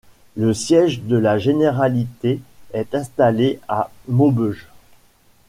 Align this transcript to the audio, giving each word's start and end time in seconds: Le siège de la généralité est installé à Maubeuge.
Le 0.35 0.55
siège 0.55 1.01
de 1.03 1.15
la 1.15 1.37
généralité 1.37 2.41
est 2.73 2.95
installé 2.95 3.59
à 3.67 3.91
Maubeuge. 4.07 4.67